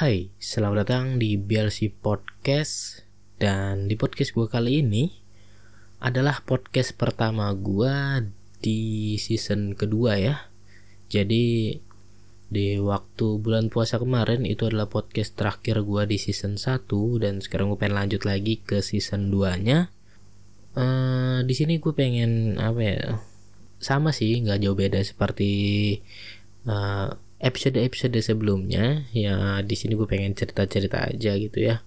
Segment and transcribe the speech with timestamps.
[0.00, 3.04] Hai, selamat datang di BLC Podcast.
[3.36, 5.12] Dan di podcast gue kali ini
[6.00, 8.24] Adalah podcast pertama gue
[8.64, 8.80] di
[9.20, 10.48] season kedua ya.
[11.12, 11.76] Jadi
[12.48, 16.88] di waktu bulan puasa kemarin itu adalah podcast terakhir gue di season 1
[17.20, 19.92] Dan sekarang gue pengen lanjut lagi ke season 2 nya
[20.80, 23.20] uh, Di sini gue pengen apa ya
[23.76, 25.52] sama sih nggak jauh beda seperti
[26.64, 31.80] uh, episode-episode sebelumnya ya di sini gue pengen cerita-cerita aja gitu ya.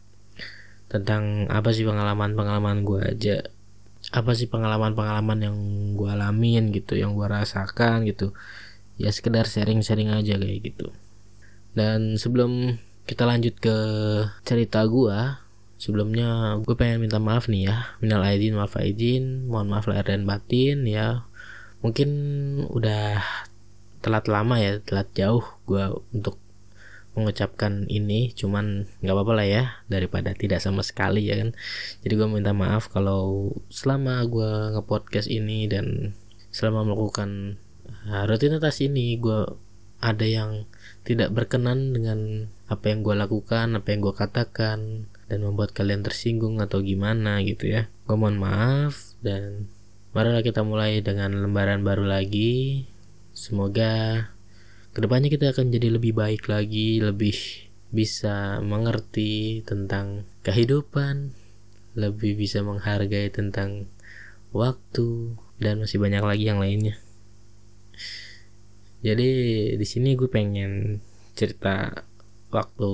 [0.90, 3.38] Tentang apa sih pengalaman-pengalaman gue aja.
[4.12, 5.58] Apa sih pengalaman-pengalaman yang
[5.94, 8.34] gue alamin gitu yang gue rasakan gitu.
[8.98, 10.90] Ya sekedar sharing-sharing aja kayak gitu.
[11.74, 13.78] Dan sebelum kita lanjut ke
[14.46, 15.18] cerita gue
[15.82, 17.94] sebelumnya gue pengen minta maaf nih ya.
[18.02, 19.46] Minal aidin maaf aidin.
[19.50, 21.26] Mohon maaf lahir dan batin ya.
[21.82, 22.10] Mungkin
[22.70, 23.22] udah
[24.04, 26.36] telat lama ya telat jauh gue untuk
[27.16, 28.34] mengucapkan ini.
[28.34, 31.56] Cuman nggak apa-apa lah ya daripada tidak sama sekali ya kan.
[32.04, 36.18] Jadi gue minta maaf kalau selama gue ngepodcast ini dan
[36.54, 37.58] selama melakukan
[38.10, 39.48] uh, rutinitas ini gue
[40.04, 40.68] ada yang
[41.08, 46.60] tidak berkenan dengan apa yang gue lakukan apa yang gue katakan dan membuat kalian tersinggung
[46.60, 47.88] atau gimana gitu ya.
[48.04, 49.72] Gue mohon maaf dan
[50.14, 52.86] marilah kita mulai dengan lembaran baru lagi
[53.34, 54.30] Semoga
[54.94, 57.34] ke depannya kita akan jadi lebih baik lagi, lebih
[57.90, 61.34] bisa mengerti tentang kehidupan,
[61.98, 63.90] lebih bisa menghargai tentang
[64.54, 66.98] waktu dan masih banyak lagi yang lainnya.
[69.04, 69.30] Jadi
[69.76, 71.02] di sini gue pengen
[71.34, 72.06] cerita
[72.54, 72.92] waktu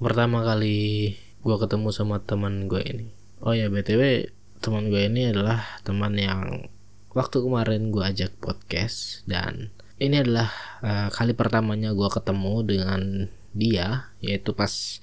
[0.00, 1.12] pertama kali
[1.44, 3.06] gue ketemu sama teman gue ini.
[3.44, 4.32] Oh ya btw
[4.64, 6.72] teman gue ini adalah teman yang
[7.12, 9.68] waktu kemarin gue ajak podcast dan
[10.00, 10.50] ini adalah
[10.82, 13.02] uh, kali pertamanya gue ketemu dengan
[13.52, 14.98] dia yaitu pas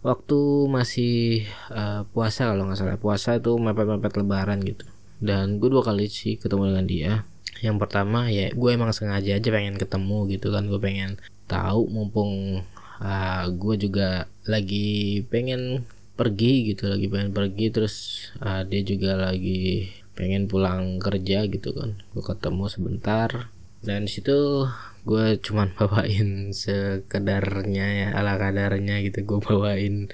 [0.00, 3.00] waktu masih uh, puasa kalau nggak salah.
[3.00, 4.88] Puasa itu mepet-mepet lebaran gitu.
[5.20, 7.12] Dan gue dua kali sih ketemu dengan dia.
[7.60, 10.64] Yang pertama ya gue emang sengaja aja pengen ketemu gitu kan.
[10.66, 12.64] Gue pengen tahu mumpung
[13.04, 15.84] uh, gue juga lagi pengen
[16.16, 17.66] pergi gitu lagi pengen pergi.
[17.68, 17.94] Terus
[18.40, 21.96] uh, dia juga lagi pengen pulang kerja gitu kan.
[22.12, 23.48] Gue ketemu sebentar
[23.80, 24.68] dan situ
[25.08, 29.24] gue cuman bawain sekedarnya ya ala kadarnya gitu.
[29.24, 30.12] Gue bawain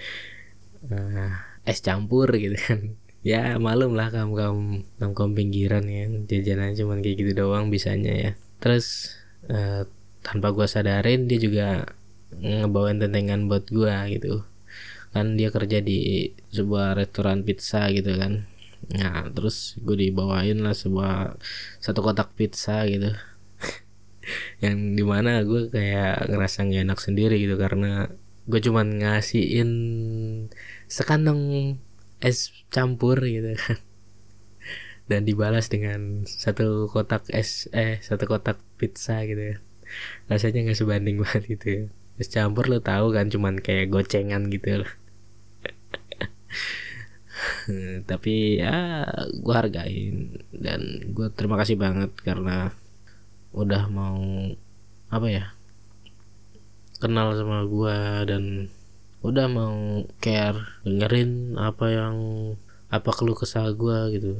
[0.94, 1.30] uh,
[1.66, 2.80] es campur gitu kan.
[3.26, 4.62] Ya malum lah kamu kamu
[5.02, 6.06] kamu kamu pinggiran ya.
[6.30, 8.30] Jajanan cuman kayak gitu doang bisanya ya.
[8.62, 9.18] Terus
[9.50, 9.82] uh,
[10.22, 11.90] tanpa gue sadarin dia juga
[12.38, 14.46] ngebawain tentengan buat gue gitu.
[15.10, 18.46] Kan dia kerja di sebuah restoran pizza gitu kan
[18.94, 21.40] Nah terus gue dibawain lah sebuah
[21.82, 23.10] satu kotak pizza gitu.
[24.64, 28.10] Yang di mana gue kayak ngerasa gak enak sendiri gitu karena
[28.46, 29.70] gue cuman ngasihin
[30.86, 31.74] sekantong
[32.22, 33.78] es campur gitu kan.
[35.10, 39.56] Dan dibalas dengan satu kotak es eh satu kotak pizza gitu ya.
[40.30, 41.82] Rasanya nggak sebanding banget gitu ya.
[42.22, 44.90] Es campur lo tahu kan cuman kayak gocengan gitu loh
[48.10, 50.40] tapi ya gue hargain.
[50.50, 52.72] Dan gue terima kasih banget karena
[53.56, 54.20] udah mau
[55.06, 55.44] apa ya
[56.98, 58.44] kenal sama gue dan
[59.24, 62.16] udah mau care dengerin apa yang
[62.92, 64.30] apa keluh kesah gue gitu.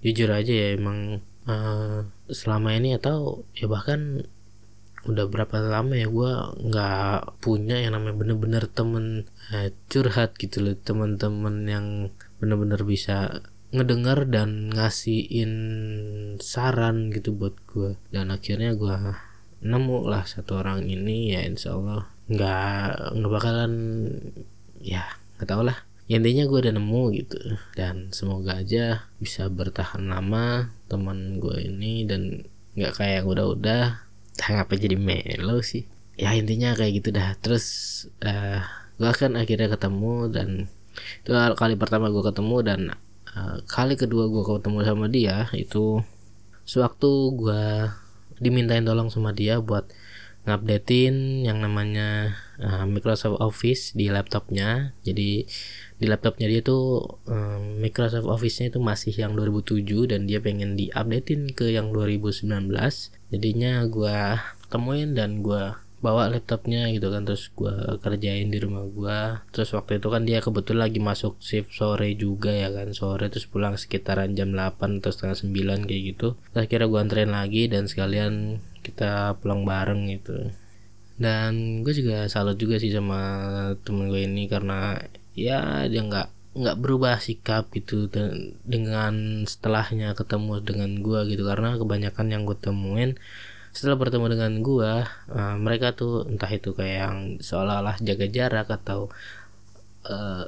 [0.00, 4.24] Jujur aja ya emang uh, selama ini atau ya bahkan
[5.08, 6.32] udah berapa lama ya gue
[6.68, 11.86] nggak punya yang namanya bener-bener temen uh, curhat gitu loh temen-temen yang
[12.40, 15.52] bener-bener bisa ngedengar dan ngasihin
[16.42, 18.96] saran gitu buat gue dan akhirnya gue
[19.60, 23.72] nemu lah satu orang ini ya insya Allah nggak nggak bakalan
[24.80, 25.04] ya
[25.40, 25.78] nggak tau lah.
[26.04, 27.40] Ya, intinya gue udah nemu gitu.
[27.78, 34.04] Dan semoga aja bisa bertahan lama teman gue ini dan nggak kayak udah-udah.
[34.36, 35.86] Ngapa jadi melo sih?
[36.20, 37.38] Ya intinya kayak gitu dah.
[37.40, 37.64] Terus
[38.20, 38.60] uh,
[39.00, 40.48] gue akan akhirnya ketemu dan
[41.24, 42.80] itu kali pertama gue ketemu dan
[43.36, 46.02] uh, kali kedua gue ketemu sama dia itu
[46.66, 47.64] sewaktu gue
[48.40, 49.90] dimintain tolong sama dia buat
[50.48, 54.96] ngupdatein yang namanya uh, Microsoft Office di laptopnya.
[55.04, 55.44] Jadi
[56.00, 61.52] di laptopnya dia tuh um, Microsoft Office-nya itu masih yang 2007 dan dia pengen diupdatein
[61.52, 62.48] ke yang 2019
[63.28, 64.16] jadinya gue
[64.72, 69.20] temuin dan gue bawa laptopnya gitu kan terus gue kerjain di rumah gue
[69.52, 73.44] terus waktu itu kan dia kebetulan lagi masuk shift sore juga ya kan sore terus
[73.44, 76.28] pulang sekitaran jam 8 atau setengah 9 kayak gitu.
[76.56, 80.50] Terus kira gue anterin lagi dan sekalian kita pulang bareng gitu.
[81.20, 83.20] Dan gue juga salut juga sih sama
[83.84, 84.96] temen gue ini karena
[85.36, 88.10] ya dia nggak nggak berubah sikap gitu
[88.66, 91.44] dengan setelahnya ketemu dengan gue gitu.
[91.44, 93.20] Karena kebanyakan yang gue temuin
[93.70, 99.08] setelah bertemu dengan gue uh, mereka tuh entah itu kayak yang seolah-olah jaga jarak atau
[100.10, 100.44] uh,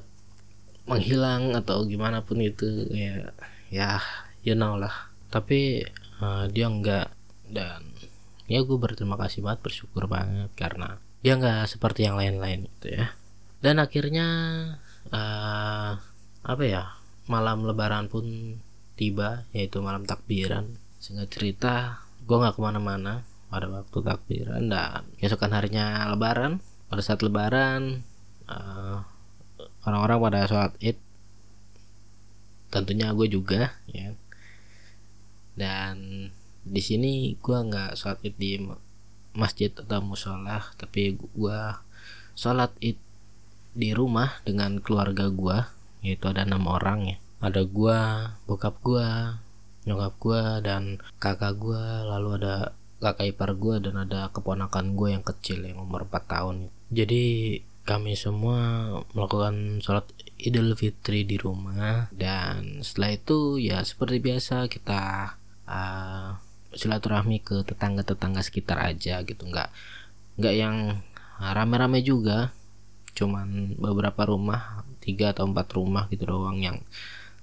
[0.91, 3.31] menghilang atau gimana pun itu ya
[3.71, 4.03] ya
[4.43, 5.11] you know lah.
[5.31, 5.87] Tapi
[6.19, 7.15] uh, dia enggak.
[7.53, 7.95] Dan
[8.49, 13.15] ya gue berterima kasih banget bersyukur banget karena dia nggak seperti yang lain-lain gitu ya.
[13.63, 14.27] Dan akhirnya
[15.15, 15.93] uh,
[16.43, 16.99] apa ya
[17.31, 18.59] malam lebaran pun
[18.99, 20.75] tiba yaitu malam takbiran.
[20.99, 26.65] Sehingga cerita gue nggak ke mana-mana pada waktu takbiran dan keesokan harinya lebaran.
[26.89, 28.05] Pada saat lebaran
[28.49, 29.05] uh,
[29.85, 30.97] orang-orang pada sholat id.
[32.73, 34.17] Tentunya gue juga ya.
[35.53, 36.29] Dan
[36.63, 38.57] di sini gue nggak sholat id di
[39.33, 41.61] masjid atau musola tapi gue
[42.37, 43.01] sholat id
[43.73, 45.65] di rumah dengan keluarga gue
[46.05, 47.17] yaitu ada enam orang ya.
[47.43, 47.99] Ada gue
[48.49, 49.09] bokap gue
[49.83, 55.27] nyokap gue dan kakak gue lalu ada kakak ipar gue dan ada keponakan gue yang
[55.27, 56.57] kecil yang umur 4 tahun.
[56.95, 57.25] Jadi
[57.83, 58.59] kami semua
[59.11, 60.07] melakukan sholat
[60.39, 65.35] Idul Fitri di rumah dan setelah itu ya seperti biasa kita
[65.67, 66.39] uh,
[66.79, 69.43] silaturahmi ke tetangga-tetangga sekitar aja gitu.
[69.51, 69.75] Nggak
[70.39, 71.03] nggak yang
[71.43, 72.55] rame-rame juga
[73.13, 76.81] cuman beberapa rumah tiga atau empat rumah gitu doang yang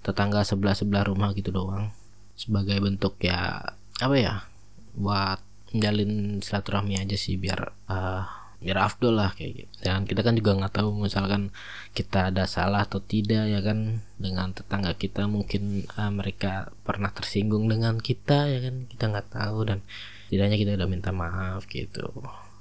[0.02, 1.94] tetangga sebelah sebelah rumah gitu doang
[2.40, 4.48] sebagai bentuk ya apa ya
[4.96, 5.44] buat
[5.76, 8.24] menjalin silaturahmi aja sih biar uh,
[8.60, 9.74] biar afdol lah kayak gitu.
[9.88, 11.52] Dan kita kan juga nggak tahu misalkan
[11.96, 17.72] kita ada salah atau tidak ya kan dengan tetangga kita mungkin uh, mereka pernah tersinggung
[17.72, 19.58] dengan kita ya kan kita nggak tahu.
[19.64, 19.80] Dan
[20.28, 22.08] tidaknya kita udah minta maaf gitu.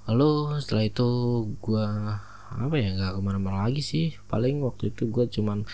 [0.07, 1.09] Lalu setelah itu
[1.59, 1.87] gue
[2.49, 4.15] apa ya nggak ke mana-mana lagi sih.
[4.31, 5.67] Paling waktu itu gue cuman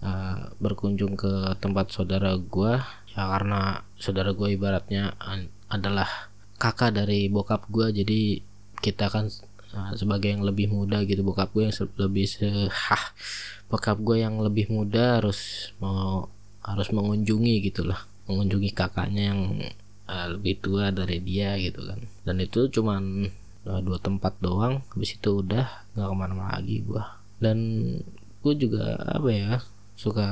[0.00, 2.72] uh, berkunjung ke tempat saudara gue
[3.18, 5.18] ya karena saudara gue ibaratnya
[5.66, 8.38] adalah kakak dari bokap gue jadi
[8.78, 9.26] kita kan
[9.74, 13.02] nah, sebagai yang lebih muda gitu bokap gue yang lebih sehah
[13.66, 16.30] bokap gue yang lebih muda harus mau
[16.62, 19.40] harus mengunjungi gitulah mengunjungi kakaknya yang
[20.06, 22.04] uh, lebih tua dari dia gitu kan.
[22.28, 23.24] Dan itu cuman
[23.68, 25.66] uh, dua tempat doang habis itu udah
[25.96, 27.04] nggak ke mana-mana lagi gue
[27.38, 27.58] dan
[28.42, 29.52] gue juga apa ya
[29.98, 30.26] suka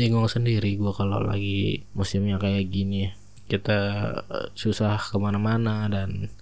[0.00, 3.12] bingung sendiri gue kalau lagi musimnya kayak gini.
[3.44, 3.78] Kita
[4.24, 6.32] uh, susah ke mana-mana dan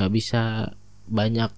[0.00, 0.72] nggak bisa
[1.04, 1.52] banyak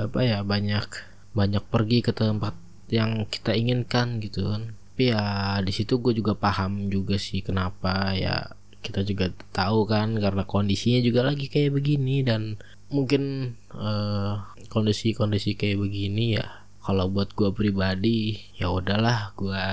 [0.00, 0.88] apa ya banyak
[1.36, 2.56] banyak pergi ke tempat
[2.88, 4.72] yang kita inginkan gitu kan.
[4.96, 10.16] Tapi ya di situ gue juga paham juga sih kenapa ya kita juga tahu kan
[10.16, 12.56] karena kondisinya juga lagi kayak begini dan
[12.88, 14.42] mungkin uh,
[14.72, 19.64] kondisi-kondisi kayak begini ya kalau buat gue pribadi ya udahlah gue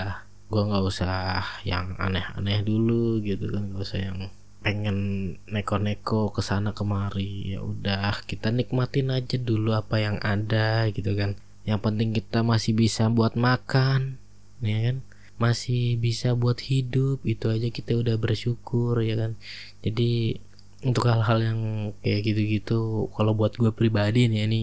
[0.45, 4.19] gue nggak usah yang aneh-aneh dulu gitu kan gak usah yang
[4.65, 4.97] pengen
[5.45, 7.53] neko-neko ke sana kemari.
[7.53, 11.37] Ya udah kita nikmatin aja dulu apa yang ada gitu kan.
[11.69, 14.17] Yang penting kita masih bisa buat makan
[14.65, 14.97] ya kan?
[15.37, 19.37] Masih bisa buat hidup itu aja kita udah bersyukur ya kan?
[19.85, 20.41] Jadi
[20.81, 21.59] untuk hal-hal yang
[22.01, 24.61] kayak gitu-gitu kalau buat gue pribadi nih ini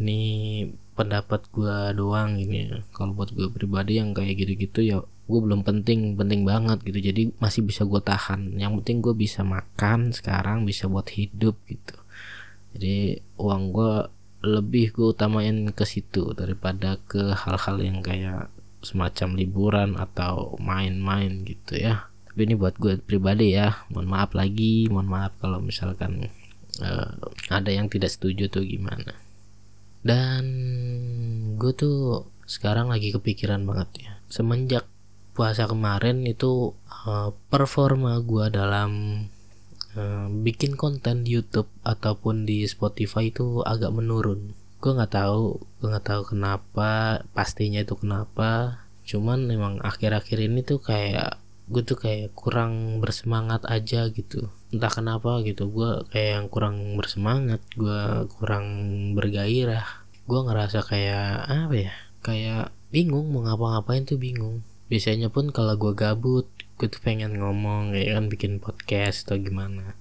[0.00, 0.20] ini
[0.96, 4.96] pendapat gue doang ini kalau buat gue pribadi yang kayak gitu-gitu ya
[5.30, 6.98] gue belum penting penting banget gitu.
[6.98, 8.58] Jadi masih bisa gue tahan.
[8.58, 11.96] Yang penting gue bisa makan sekarang bisa buat hidup gitu.
[12.74, 13.94] Jadi uang gue
[14.40, 18.48] lebih gue utamain ke situ daripada ke hal-hal yang kayak
[18.80, 22.08] semacam liburan atau main-main gitu ya.
[22.26, 23.86] Tapi ini buat gue pribadi ya.
[23.92, 26.32] Mohon maaf lagi mohon maaf kalau misalkan
[26.80, 27.10] uh,
[27.52, 29.14] ada yang tidak setuju tuh gimana.
[30.00, 30.44] Dan
[31.60, 34.12] gue tuh sekarang lagi kepikiran banget ya.
[34.32, 34.88] Semenjak
[35.40, 36.76] puasa kemarin itu
[37.08, 39.24] uh, performa gue dalam
[39.96, 44.52] uh, bikin konten di YouTube ataupun di Spotify itu agak menurun.
[44.84, 48.84] Gue nggak tahu, gue nggak tahu kenapa, pastinya itu kenapa.
[49.08, 51.40] Cuman memang akhir-akhir ini tuh kayak
[51.72, 54.52] gue tuh kayak kurang bersemangat aja gitu.
[54.76, 58.68] Entah kenapa gitu, gue kayak yang kurang bersemangat, gue kurang
[59.16, 60.04] bergairah.
[60.28, 61.92] Gue ngerasa kayak apa ya?
[62.20, 67.92] Kayak bingung mau ngapa-ngapain tuh bingung biasanya pun kalau gue gabut gue tuh pengen ngomong
[67.92, 69.94] ya kan bikin podcast atau gimana.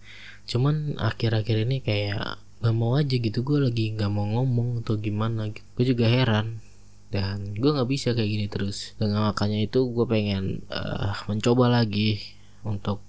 [0.47, 5.51] Cuman akhir-akhir ini kayak gak mau aja gitu gue lagi gak mau ngomong atau gimana
[5.51, 5.67] gitu.
[5.75, 6.63] gue juga heran.
[7.09, 8.95] Dan gue nggak bisa kayak gini terus.
[8.95, 12.21] Dengan makanya itu gue pengen uh, mencoba lagi
[12.63, 13.03] untuk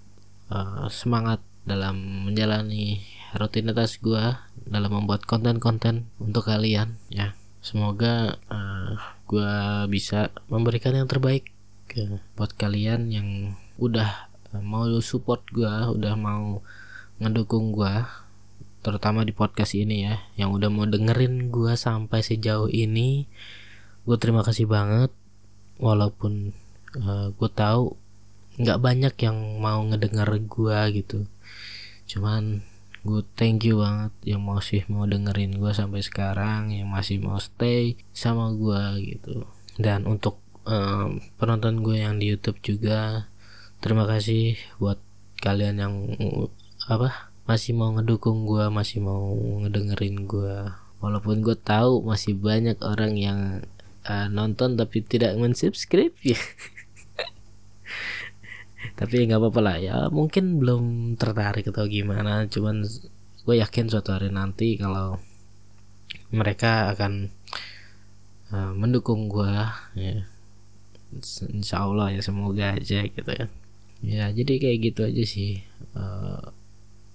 [0.50, 3.04] uh, semangat dalam menjalani
[3.36, 4.34] rutinitas gue
[4.66, 7.38] dalam membuat konten-konten untuk kalian ya.
[7.60, 8.96] Semoga uh,
[9.28, 9.54] gue
[9.92, 11.49] bisa memberikan yang terbaik
[11.90, 13.28] ke buat kalian yang
[13.82, 16.62] udah uh, mau support gue udah mau
[17.18, 18.06] ngedukung gue
[18.80, 23.26] terutama di podcast ini ya yang udah mau dengerin gue sampai sejauh ini
[24.04, 25.12] gue terima kasih banget.
[25.80, 26.52] Walaupun
[27.00, 27.96] uh, gue tahu
[28.60, 31.18] nggak banyak yang mau ngedenger gue gitu.
[32.08, 32.64] Cuman
[33.00, 37.96] gue thank you banget yang masih mau dengerin gue sampai sekarang yang masih mau stay
[38.12, 39.48] sama gue gitu.
[39.80, 40.39] Dan untuk
[41.40, 43.26] penonton gue yang di YouTube juga
[43.80, 45.00] terima kasih buat
[45.40, 45.94] kalian yang
[46.86, 50.56] apa masih mau ngedukung gue masih mau ngedengerin gue
[51.00, 53.40] walaupun gue tahu masih banyak orang yang
[54.04, 56.14] uh, nonton tapi tidak mensubscribe.
[56.20, 56.38] Ya
[59.00, 62.84] tapi nggak apa-apa lah ya mungkin belum tertarik atau gimana cuman
[63.48, 65.16] gue yakin suatu hari nanti kalau
[66.28, 67.32] mereka akan
[68.52, 69.52] uh, mendukung gue
[69.96, 70.28] ya
[71.50, 73.50] insya Allah ya semoga aja gitu kan.
[74.00, 75.62] Ya jadi kayak gitu aja sih.
[75.92, 76.54] Uh,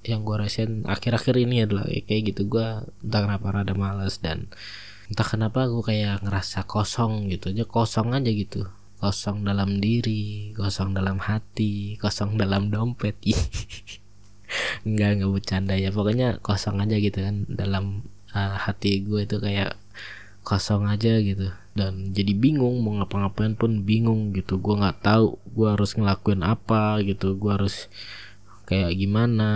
[0.06, 2.46] yang gue rasain akhir-akhir ini adalah kayak gitu.
[2.46, 2.68] Gue
[3.02, 4.52] entah kenapa rada males dan
[5.10, 7.64] entah kenapa gue kayak ngerasa kosong gitu aja.
[7.66, 8.70] Kosong aja gitu.
[9.02, 13.18] Kosong dalam diri kosong dalam hati kosong dalam dompet.
[14.88, 15.90] Enggak enggak bercanda ya.
[15.90, 17.50] Pokoknya kosong aja gitu kan.
[17.50, 19.85] Dalam uh, hati gue itu kayak
[20.46, 21.50] kosong aja gitu.
[21.74, 24.62] Dan jadi bingung mau ngapa-ngapain pun bingung gitu.
[24.62, 27.34] Gue nggak tahu gue harus ngelakuin apa gitu.
[27.36, 27.90] Gue harus
[28.70, 29.52] kayak gimana.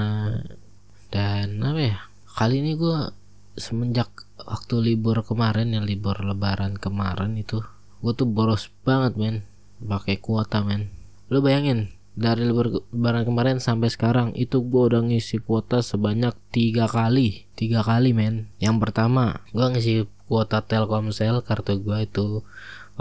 [1.14, 1.98] Dan apa ya
[2.36, 3.14] kali ini gue
[3.56, 4.10] semenjak
[4.44, 7.62] waktu libur kemarin yang libur lebaran kemarin itu
[8.02, 9.38] gue tuh boros banget men.
[9.80, 10.92] Pakai kuota men.
[11.32, 17.48] Lu bayangin dari lebaran kemarin sampai sekarang itu gue udah ngisi kuota sebanyak tiga kali
[17.56, 18.52] tiga kali men.
[18.60, 22.46] Yang pertama gue ngisi kuota Telkomsel kartu gue itu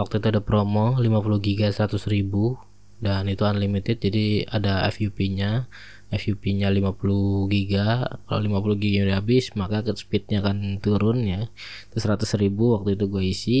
[0.01, 2.57] waktu itu ada promo 50 giga 100 ribu
[2.99, 5.69] dan itu unlimited jadi ada FUP nya
[6.09, 11.45] FUP nya 50 giga kalau 50 giga udah habis maka speednya akan turun ya
[11.93, 13.59] itu 100 ribu waktu itu gue isi.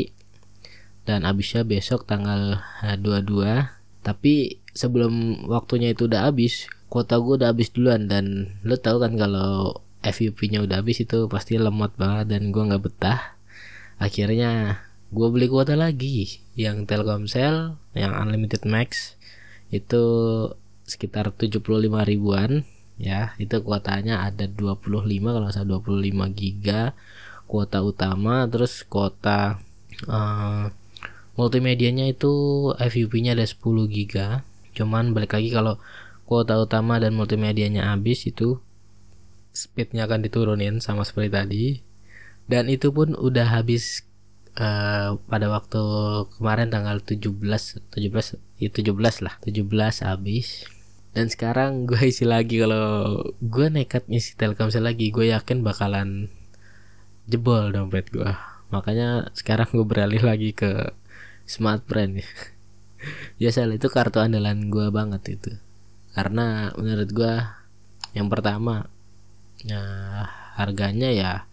[1.05, 3.65] Dan habisnya besok tanggal 22 eh,
[4.05, 8.05] tapi sebelum waktunya itu udah habis kuota gue udah habis duluan.
[8.05, 12.61] Dan lo tau kan kalau FUP nya udah habis itu pasti lemot banget dan gue
[12.61, 13.38] nggak betah
[13.99, 16.41] akhirnya gue beli kuota lagi.
[16.55, 19.19] Yang Telkomsel yang unlimited max.
[19.69, 20.03] Itu
[20.87, 21.61] sekitar 75
[22.07, 22.65] ribuan
[22.97, 23.35] ya.
[23.37, 24.89] Itu kuotanya ada 25
[25.21, 26.97] kalau saya 25 giga
[27.45, 28.47] kuota utama.
[28.47, 29.59] Terus kuota
[30.07, 30.71] uh,
[31.37, 32.31] multimedianya itu
[32.73, 33.59] FUP-nya ada 10
[33.91, 34.47] giga.
[34.73, 35.77] Cuman balik lagi kalau
[36.29, 38.61] kuota utama dan multimedianya habis itu
[39.49, 41.65] speednya akan diturunin sama seperti tadi
[42.49, 44.09] dan itu pun udah habis
[44.57, 45.81] uh, pada waktu
[46.33, 47.29] kemarin tanggal 17
[47.93, 47.93] 17
[48.57, 50.65] ya 17 lah 17 habis.
[51.13, 56.33] Dan sekarang gue isi lagi kalau gue nekat ngisi Telkomsel lagi gue yakin bakalan
[57.29, 58.33] jebol dompet gue.
[58.73, 60.89] Makanya sekarang gue beralih lagi ke
[61.45, 62.29] smart brand ya.
[63.39, 65.53] Biasa itu kartu andalan gue banget itu.
[66.17, 67.33] Karena menurut gue
[68.17, 68.89] yang pertama
[69.61, 69.85] ya
[70.57, 71.48] harganya ya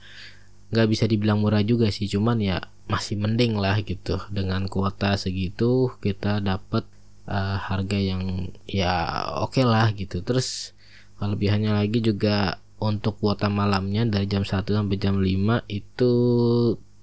[0.76, 4.20] nggak bisa dibilang murah juga sih cuman ya masih mending lah gitu.
[4.28, 6.84] Dengan kuota segitu kita dapat
[7.24, 10.20] uh, harga yang ya oke okay lah gitu.
[10.20, 10.76] Terus
[11.16, 16.12] kelebihannya lagi juga untuk kuota malamnya dari jam 1 sampai jam 5 itu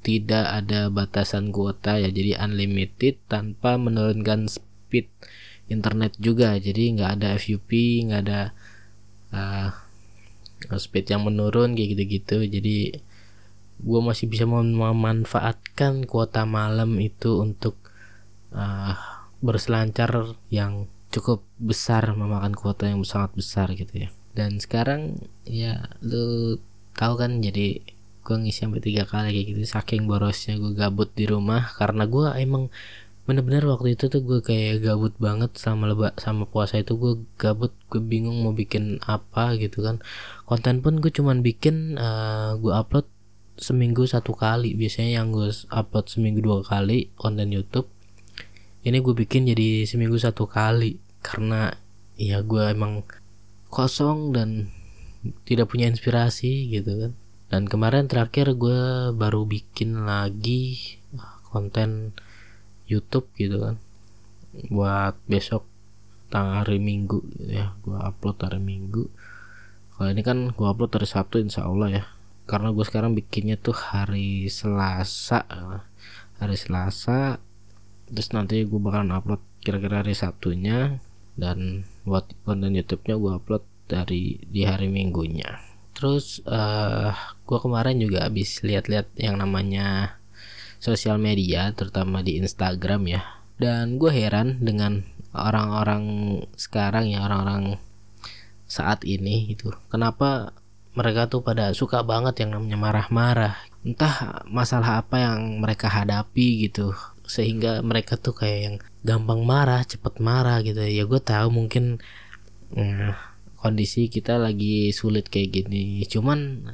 [0.05, 2.13] tidak ada batasan kuota ya.
[2.13, 5.09] Jadi unlimited tanpa menurunkan speed
[5.71, 6.55] internet juga.
[6.61, 7.71] Jadi nggak ada FUP
[8.07, 8.41] nggak ada
[9.33, 9.69] uh,
[10.77, 12.37] speed yang menurun kayak gitu-gitu.
[12.47, 12.77] Jadi
[13.79, 17.75] gue masih bisa memanfaatkan kuota malam itu untuk
[18.53, 18.95] uh,
[19.43, 24.09] berselancar yang cukup besar memakan kuota yang sangat besar gitu ya.
[24.33, 26.57] Dan sekarang ya lu
[26.97, 27.85] tahu kan jadi
[28.23, 32.31] gue ngisi sampai tiga kali kayak gitu saking borosnya gue gabut di rumah karena gue
[32.39, 32.71] emang
[33.23, 37.71] bener-bener waktu itu tuh gue kayak gabut banget sama lebak sama puasa itu gue gabut
[37.87, 40.03] gue bingung mau bikin apa gitu kan.
[40.43, 43.07] Konten pun gue cuman bikin uh, gue upload
[43.57, 44.73] seminggu satu kali.
[44.77, 47.89] Biasanya yang gue upload seminggu dua kali konten YouTube
[48.83, 50.99] ini gue bikin jadi seminggu satu kali.
[51.23, 51.71] Karena
[52.19, 53.07] ya gue emang
[53.71, 54.67] kosong dan
[55.47, 57.11] tidak punya inspirasi gitu kan.
[57.47, 60.99] Dan kemarin terakhir gue baru bikin lagi
[61.47, 62.11] konten
[62.91, 63.75] YouTube gitu kan.
[64.67, 65.63] Buat besok
[66.27, 67.71] tanggal hari Minggu gitu ya.
[67.87, 69.07] Gue upload hari Minggu.
[69.95, 72.03] Kalau ini kan gue upload hari Sabtu insya Allah ya
[72.43, 75.47] karena gue sekarang bikinnya tuh hari Selasa
[76.43, 77.39] hari Selasa.
[78.11, 80.99] Terus nanti gue bakalan upload kira-kira hari Sabtunya.
[81.33, 85.57] Dan buat konten YouTube-nya gue upload dari di hari Minggunya.
[85.97, 87.09] Terus uh,
[87.47, 90.19] gue kemarin juga habis lihat-lihat yang namanya
[90.77, 93.21] sosial media terutama di Instagram ya.
[93.57, 95.01] Dan gue heran dengan
[95.33, 97.81] orang-orang sekarang ya orang-orang
[98.69, 100.53] saat ini itu kenapa
[100.93, 103.55] mereka tuh pada suka banget yang namanya marah-marah.
[103.81, 106.93] Entah masalah apa yang mereka hadapi gitu.
[107.25, 110.79] Sehingga mereka tuh kayak yang gampang marah cepet marah gitu.
[110.85, 111.97] Ya gue tahu mungkin
[112.77, 113.11] eh,
[113.57, 116.05] kondisi kita lagi sulit kayak gini.
[116.05, 116.69] Cuman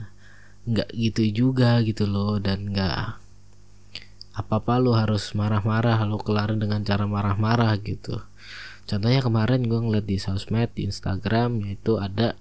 [0.68, 2.44] nggak gitu juga gitu loh.
[2.44, 2.98] Dan nggak
[4.40, 8.20] apa apa lu harus marah-marah lu kelarin dengan cara marah-marah gitu.
[8.90, 12.36] Contohnya kemarin gue ngeliat di sosmed di Instagram yaitu ada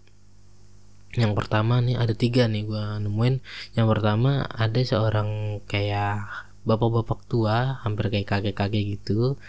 [1.17, 3.41] yang pertama nih ada tiga nih gue nemuin.
[3.77, 6.29] Yang pertama ada seorang kayak
[6.69, 9.41] bapak-bapak tua hampir kayak kakek-kakek gitu.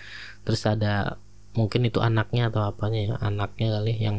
[0.47, 1.19] Terus ada
[1.57, 4.17] mungkin itu anaknya atau apanya ya anaknya kali yang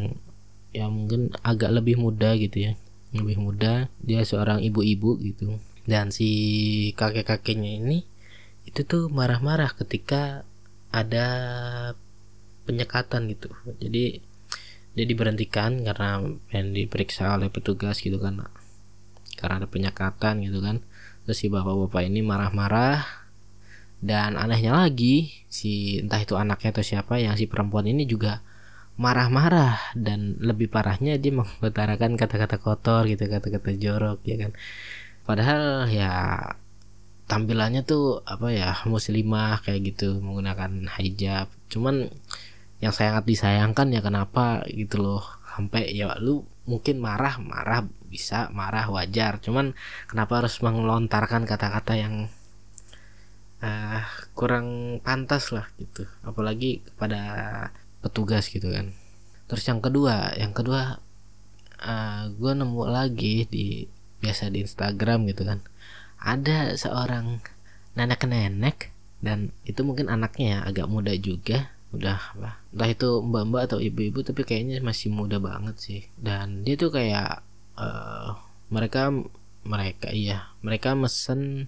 [0.76, 2.72] ya mungkin agak lebih muda gitu ya.
[3.16, 5.56] Lebih muda dia seorang ibu-ibu gitu.
[5.88, 6.28] Dan si
[6.94, 8.04] kakek-kakeknya ini
[8.68, 10.44] itu tuh marah-marah ketika
[10.92, 11.26] ada
[12.68, 13.48] penyekatan gitu.
[13.80, 14.22] Jadi
[14.94, 18.42] dia diberhentikan karena pengen diperiksa oleh petugas gitu kan
[19.40, 20.84] karena ada penyekatan gitu kan.
[21.24, 23.18] Terus si bapak-bapak ini marah-marah.
[24.00, 28.44] Dan anehnya lagi si entah itu anaknya atau siapa yang si perempuan ini juga
[29.00, 29.96] marah-marah.
[29.96, 34.52] Dan lebih parahnya dia mengutarakan kata-kata kotor gitu kata-kata jorok ya kan.
[35.24, 36.12] Padahal ya
[37.30, 41.48] tampilannya tuh apa ya muslimah kayak gitu menggunakan hijab.
[41.72, 42.12] Cuman
[42.80, 45.24] yang sangat disayangkan ya kenapa gitu loh.
[45.44, 49.38] Sampai ya lu mungkin marah marah bisa marah wajar.
[49.44, 49.76] Cuman
[50.08, 52.14] kenapa harus melontarkan kata-kata yang
[53.60, 56.08] uh, kurang pantas lah gitu.
[56.24, 57.20] Apalagi kepada
[58.00, 58.96] petugas gitu kan.
[59.46, 61.02] Terus yang kedua yang kedua
[61.84, 63.84] uh, eh, gue nemu lagi di
[64.24, 65.60] biasa di Instagram gitu kan.
[66.20, 67.40] Ada seorang
[67.96, 73.78] nenek-nenek dan itu mungkin anaknya ya agak muda juga udah apa entah itu mbak-mbak atau
[73.82, 76.00] ibu-ibu tapi kayaknya masih muda banget sih.
[76.14, 77.42] Dan dia tuh kayak
[77.74, 78.38] uh,
[78.70, 79.10] mereka
[79.66, 81.66] mereka iya mereka mesen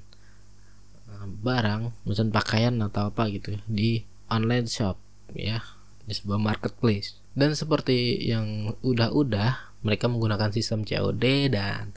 [1.10, 4.96] uh, barang mesen pakaian atau apa gitu di online shop
[5.34, 5.58] ya
[6.06, 7.18] di sebuah marketplace.
[7.34, 11.90] Dan seperti yang udah-udah mereka menggunakan sistem COD dan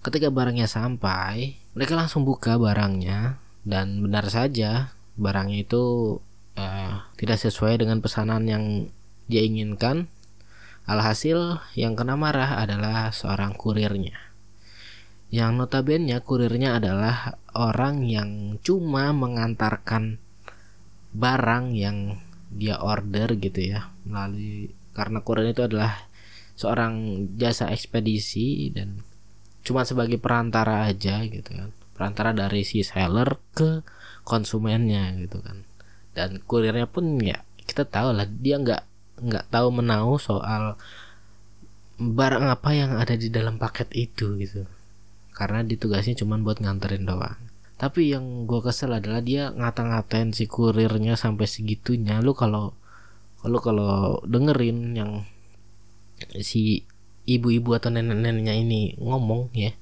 [0.00, 3.42] ketika barangnya sampai mereka langsung buka barangnya.
[3.60, 6.16] Dan benar saja barangnya itu
[6.60, 8.64] uh, tidak sesuai dengan pesanan yang
[9.32, 10.12] dia inginkan.
[10.84, 14.16] Alhasil yang kena marah adalah seorang kurirnya.
[15.30, 20.18] Yang notabene kurirnya adalah orang yang cuma mengantarkan
[21.14, 22.18] barang yang
[22.50, 26.10] dia order gitu ya melalui karena kurir itu adalah
[26.58, 29.06] seorang jasa ekspedisi dan
[29.62, 33.86] cuma sebagai perantara aja gitu kan perantara dari si seller ke
[34.26, 35.62] konsumennya gitu kan
[36.16, 38.82] dan kurirnya pun ya kita tahu lah dia nggak
[39.20, 40.80] nggak tahu menau soal
[42.00, 44.64] barang apa yang ada di dalam paket itu gitu.
[45.36, 47.36] Karena ditugasnya cuma buat nganterin doang.
[47.80, 52.20] Tapi yang gue kesel adalah dia ngata-ngatain si kurirnya sampai segitunya.
[52.20, 52.76] Lu kalau
[53.44, 55.24] lu kalau dengerin yang
[56.44, 56.84] si
[57.24, 59.72] ibu-ibu atau nenek-neneknya ini ngomong ya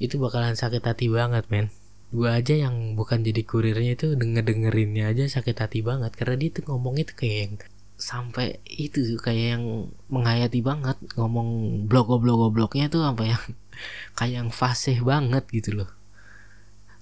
[0.00, 1.68] itu bakalan sakit hati banget men
[2.14, 6.14] gue aja yang bukan jadi kurirnya itu denger dengerinnya aja sakit hati banget.
[6.14, 7.54] Karena dia tuh ngomong itu kayak yang
[7.98, 9.64] sampai itu kayak yang
[10.06, 10.94] menghayati banget.
[11.18, 11.48] Ngomong
[11.90, 13.42] blog blog blognya tuh apa yang
[14.18, 15.90] kayak yang fasih banget gitu loh.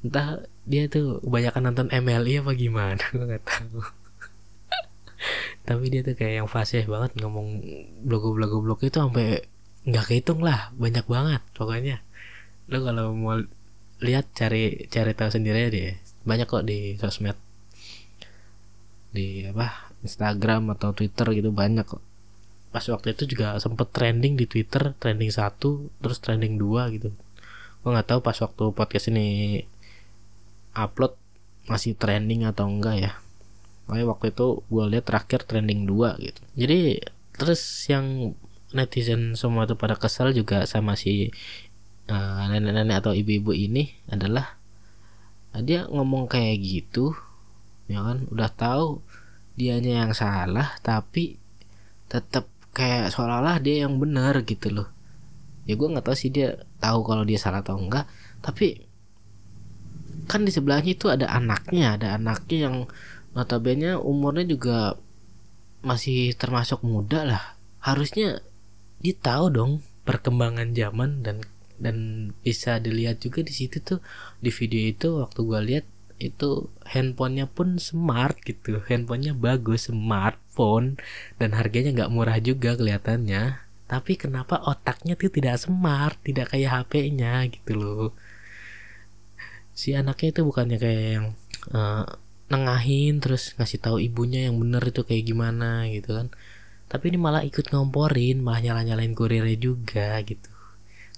[0.01, 3.85] Entah dia tuh kebanyakan nonton MLI apa gimana gue nggak tahu.
[5.69, 7.61] Tapi dia tuh kayak yang fasih banget ngomong
[8.01, 9.45] blog blog blog itu sampai
[9.85, 12.01] nggak kehitung lah banyak banget pokoknya.
[12.73, 13.37] Lo kalau mau
[14.03, 15.95] lihat cari cari tahu sendiri deh.
[16.27, 17.39] Banyak kok di sosmed.
[19.15, 22.03] Di apa Instagram atau Twitter gitu banyak kok.
[22.75, 27.15] Pas waktu itu juga sempet trending di Twitter trending satu terus trending dua gitu.
[27.83, 29.61] Gue nggak tahu pas waktu podcast ini
[30.75, 31.15] upload
[31.71, 33.13] masih trending atau enggak ya.
[33.87, 36.41] Makanya waktu itu gue lihat terakhir trending dua gitu.
[36.59, 37.03] Jadi
[37.37, 38.35] terus yang
[38.73, 41.29] netizen semua tuh pada kesal juga sama si
[42.11, 44.59] nenek nenek-nenek atau ibu-ibu ini adalah
[45.55, 47.15] uh, dia ngomong kayak gitu
[47.87, 48.27] ya kan?
[48.29, 49.01] Udah tahu
[49.55, 51.37] dianya yang salah tapi
[52.09, 54.89] tetap kayak seolah-olah dia yang benar gitu loh.
[55.69, 58.11] Ya gue nggak tahu sih dia tahu kalau dia salah atau enggak
[58.43, 58.83] tapi
[60.27, 62.77] kan di sebelahnya itu ada anaknya ada anaknya yang
[63.33, 64.99] notabene umurnya juga
[65.83, 67.45] masih termasuk muda lah.
[67.83, 68.43] Harusnya
[69.03, 69.73] dia tahu dong
[70.07, 71.43] perkembangan zaman dan
[71.83, 73.99] dan bisa dilihat juga di situ tuh
[74.39, 75.87] di video itu waktu gue lihat
[76.23, 78.79] itu handphonenya pun smart gitu.
[78.87, 81.03] Handphonenya bagus smartphone.
[81.37, 83.59] Dan harganya nggak murah juga kelihatannya.
[83.91, 88.09] Tapi kenapa otaknya tuh tidak smart tidak kayak HP-nya gitu loh.
[89.75, 91.27] Si anaknya itu bukannya kayak yang
[91.75, 92.07] uh,
[92.49, 96.31] nengahin terus ngasih tahu ibunya yang bener itu kayak gimana gitu kan.
[96.87, 100.52] Tapi ini malah ikut ngomporin malah nyala nyalain kurirnya juga gitu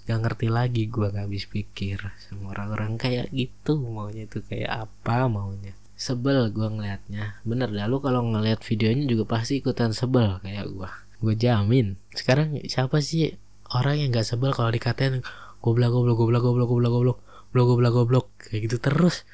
[0.05, 1.97] gak ngerti lagi gue gak habis pikir.
[2.21, 5.73] Sama orang-orang kayak gitu maunya itu kayak apa maunya.
[5.97, 10.89] Sebel gue ngelihatnya bener dah lu kalau ngeliat videonya juga pasti ikutan sebel kayak gue
[11.25, 11.97] gue jamin.
[12.13, 13.33] Sekarang siapa sih
[13.73, 15.25] orang yang gak sebel kalau dikatain
[15.63, 17.17] goblok goblok goblok goblok goblok goblok
[17.49, 18.27] goblok goblok goblok.
[18.37, 19.25] Kayak gitu terus.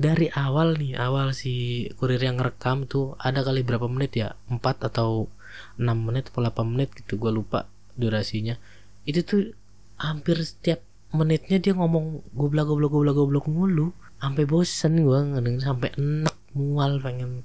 [0.00, 4.32] Dari awal nih awal si kurir yang ngerekam tuh ada kali berapa menit ya?
[4.48, 5.28] 4 atau
[5.76, 7.68] 6 menit atau 8 menit gitu gue lupa
[8.00, 8.56] durasinya.
[9.04, 9.59] Itu tuh
[10.00, 10.80] hampir setiap
[11.12, 13.86] menitnya dia ngomong goblok goblok goblok goblok mulu.
[14.20, 17.44] Sampai bosen gue ngedenger sampai enak mual pengen.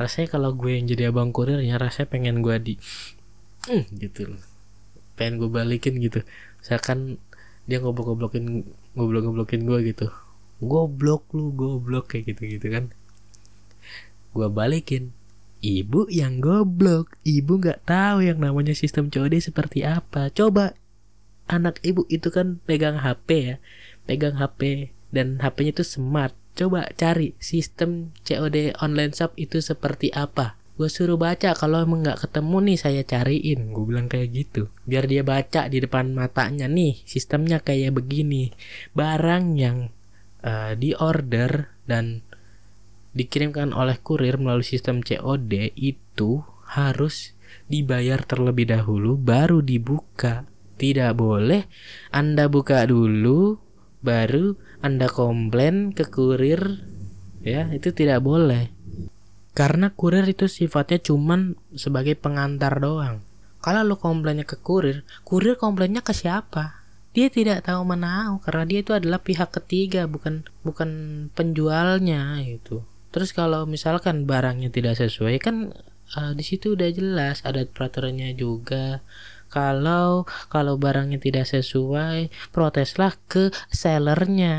[0.00, 2.74] Rasanya kalau gue yang jadi abang kurirnya rasanya pengen gue di
[3.68, 4.42] mm, gitu loh.
[5.16, 6.24] Pengen gue balikin gitu.
[6.60, 7.20] Misalkan
[7.68, 10.08] dia ngobrol goblokin ngobrol goblokin gue gitu.
[10.64, 12.84] Goblok lu goblok kayak gitu gitu kan.
[14.32, 15.12] Gue balikin
[15.62, 20.28] ibu yang goblok ibu nggak tahu yang namanya sistem COD seperti apa.
[20.34, 20.76] Coba
[21.48, 23.56] anak ibu itu kan pegang HP ya.
[24.06, 26.34] Pegang HP dan HP-nya itu smart.
[26.52, 30.60] Coba cari sistem COD online shop itu seperti apa.
[30.76, 33.72] Gue suruh baca kalau emang nggak ketemu nih saya cariin.
[33.72, 34.72] Gue bilang kayak gitu.
[34.88, 38.52] Biar dia baca di depan matanya nih sistemnya kayak begini.
[38.96, 39.92] Barang yang
[40.44, 42.24] uh, di order dan
[43.12, 46.40] dikirimkan oleh kurir melalui sistem COD itu
[46.72, 47.36] harus
[47.68, 50.48] dibayar terlebih dahulu baru dibuka
[50.82, 51.70] tidak boleh.
[52.10, 53.62] Anda buka dulu
[54.02, 56.82] baru Anda komplain ke kurir.
[57.46, 58.74] Ya itu tidak boleh.
[59.54, 63.22] Karena kurir itu sifatnya cuman sebagai pengantar doang.
[63.62, 66.82] Kalau lo komplainnya ke kurir kurir komplainnya ke siapa?
[67.14, 70.90] Dia tidak tahu menau karena dia itu adalah pihak ketiga bukan bukan
[71.36, 75.76] penjualnya itu terus kalau misalkan barangnya tidak sesuai kan
[76.16, 79.04] uh, di situ udah jelas ada peraturannya juga
[79.52, 84.56] kalau kalau barangnya tidak sesuai, proteslah ke sellernya,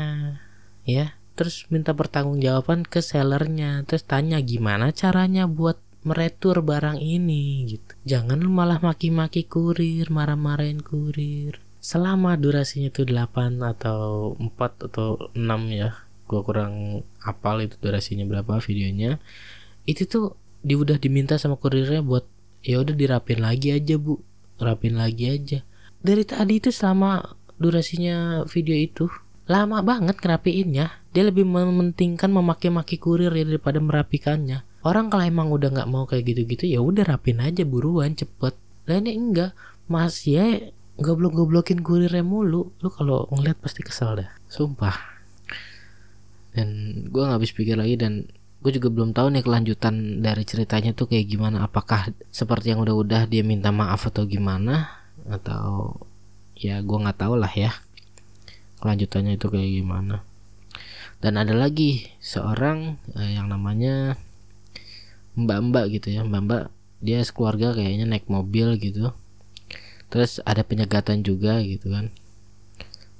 [0.86, 1.18] ya.
[1.34, 3.82] Terus minta pertanggungjawaban ke sellernya.
[3.90, 7.92] Terus tanya gimana caranya buat meretur barang ini gitu.
[8.06, 11.58] Jangan malah maki-maki kurir, marah-marahin kurir.
[11.82, 15.98] Selama durasinya itu 8 atau 4 atau 6 ya.
[16.30, 19.18] Gua kurang apal itu durasinya berapa videonya.
[19.90, 20.26] Itu tuh
[20.62, 22.24] dia udah diminta sama kurirnya buat
[22.64, 24.22] ya udah dirapin lagi aja, Bu
[24.60, 25.58] rapin lagi aja.
[26.04, 27.24] Dari tadi itu selama
[27.56, 29.08] durasinya video itu
[29.48, 30.86] lama banget ngerapiinnya.
[31.14, 34.66] Dia lebih mementingkan memaki-maki kurir ya daripada merapikannya.
[34.84, 38.52] Orang kalau emang udah nggak mau kayak gitu-gitu ya udah rapin aja buruan cepet.
[38.84, 39.56] Ini enggak.
[39.88, 42.72] Mas ya goblok-goblokin kurirnya mulu.
[42.80, 44.96] Lu kalau ngeliat pasti kesel dah sumpah.
[46.54, 46.68] Dan
[47.10, 48.28] gue nggak habis pikir lagi dan
[48.64, 51.68] gue juga belum tahu nih kelanjutan dari ceritanya tuh kayak gimana.
[51.68, 54.88] Apakah seperti yang udah-udah dia minta maaf atau gimana?
[55.28, 56.00] Atau
[56.56, 57.76] ya gue nggak tahu lah ya
[58.80, 60.24] kelanjutannya itu kayak gimana.
[61.20, 64.16] Dan ada lagi seorang eh, yang namanya
[65.36, 66.24] mbak-mbak gitu ya.
[66.24, 66.72] Mbak-mbak
[67.04, 69.12] dia sekeluarga kayaknya naik mobil gitu.
[70.08, 72.08] Terus ada penyegatan juga gitu kan.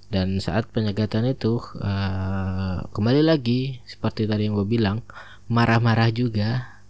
[0.08, 5.02] Dan saat penyegatan itu uh, kembali lagi seperti tadi yang gue bilang
[5.50, 6.82] marah-marah juga.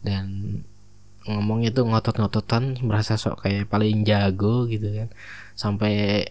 [0.00, 0.60] Dan
[1.28, 5.08] ngomongnya tuh ngotot-ngototan merasa sok kayak paling jago gitu kan.
[5.56, 6.26] Sampai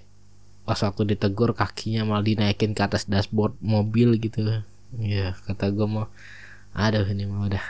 [0.66, 4.62] pas waktu ditegur kakinya malah dinaikin ke atas dashboard mobil gitu.
[4.98, 6.10] Ya kata gue mau
[6.74, 7.66] aduh ini mah udah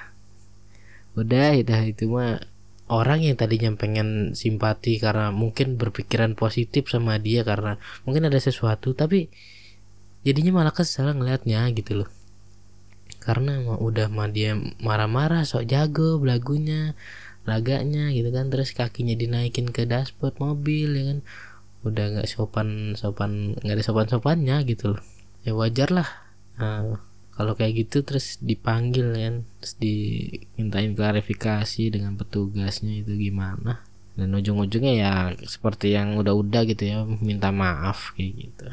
[1.15, 2.43] udah udah itu mah
[2.89, 8.97] orang yang tadinya pengen simpati karena mungkin berpikiran positif sama dia karena mungkin ada sesuatu
[8.97, 9.29] tapi
[10.25, 12.09] jadinya malah kesel ngelihatnya gitu loh
[13.19, 16.95] karena udah mah dia marah-marah sok jago belagunya
[17.43, 18.47] laganya gitu kan.
[18.47, 21.19] Terus kakinya dinaikin ke dashboard mobil ya kan.
[21.83, 25.03] Udah nggak sopan sopan nggak ada sopan sopannya gitu loh.
[25.43, 26.09] Ya wajar lah.
[26.59, 26.99] Nah,
[27.35, 29.35] kalau kayak gitu terus dipanggil kan.
[29.61, 33.83] Terus dimintain klarifikasi dengan petugasnya itu gimana.
[34.19, 35.13] Dan ujung-ujungnya ya
[35.47, 38.67] seperti yang udah-udah gitu ya minta maaf kayak gitu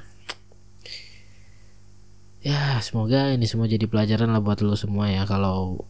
[2.42, 5.24] ya semoga ini semua jadi pelajaran lah buat lo semua ya.
[5.24, 5.84] Kalau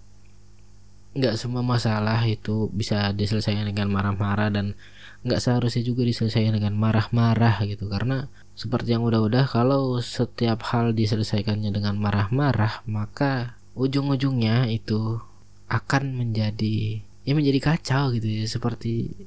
[1.17, 4.77] nggak semua masalah itu bisa diselesaikan dengan marah-marah dan
[5.25, 7.89] nggak seharusnya juga diselesaikan dengan marah-marah gitu.
[7.89, 15.21] Karena seperti yang udah-udah kalau setiap hal diselesaikannya dengan marah-marah maka ujung-ujungnya itu
[15.67, 18.45] akan menjadi ya menjadi kacau gitu ya.
[18.47, 19.27] Seperti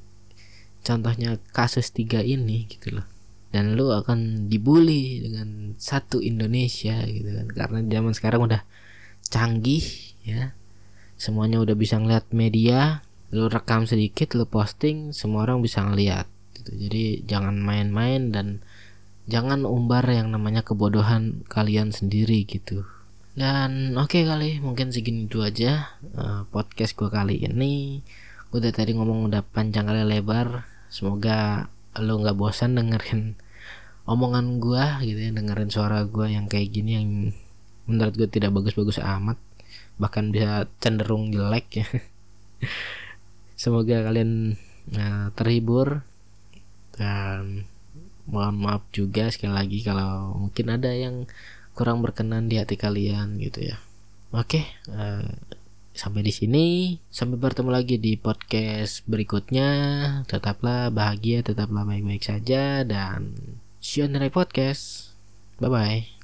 [0.80, 3.19] contohnya kasus tiga ini gitu loh
[3.50, 7.46] dan lu akan dibully dengan satu Indonesia gitu kan.
[7.50, 8.62] Karena zaman sekarang udah
[9.26, 9.84] canggih
[10.22, 10.54] ya.
[11.20, 16.26] Semuanya udah bisa ngeliat media lu rekam sedikit lu posting semua orang bisa ngeliat
[16.58, 16.74] gitu.
[16.74, 18.62] Jadi jangan main-main dan
[19.30, 22.82] jangan umbar yang namanya kebodohan kalian sendiri gitu.
[23.38, 28.02] Dan oke okay kali mungkin segini dulu aja uh, podcast gue kali ini.
[28.50, 30.66] Udah tadi ngomong udah panjang kali lebar.
[30.90, 33.34] Semoga lo nggak bosan dengerin
[34.06, 37.08] omongan gua gitu ya dengerin suara gua yang kayak gini yang
[37.90, 39.34] menurut gue tidak bagus-bagus amat
[40.00, 41.86] bahkan bisa cenderung jelek ya.
[43.60, 44.56] Semoga kalian
[44.96, 46.06] uh, terhibur
[46.96, 47.68] dan
[48.30, 51.28] mohon maaf juga sekali lagi kalau mungkin ada yang
[51.76, 53.76] kurang berkenan di hati kalian gitu ya.
[54.32, 55.26] Oke uh,
[55.92, 56.66] sampai di sini.
[57.10, 59.70] Sampai bertemu lagi di podcast berikutnya.
[60.26, 63.34] Tetaplah bahagia tetaplah baik-baik saja dan
[63.82, 64.82] see you on the next podcast.
[65.60, 66.19] Bye bye